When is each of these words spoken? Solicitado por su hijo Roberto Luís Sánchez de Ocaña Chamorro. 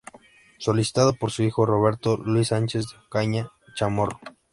Solicitado 0.57 1.13
por 1.13 1.29
su 1.29 1.43
hijo 1.43 1.63
Roberto 1.63 2.17
Luís 2.17 2.47
Sánchez 2.47 2.87
de 2.89 2.97
Ocaña 3.05 3.51
Chamorro. 3.75 4.19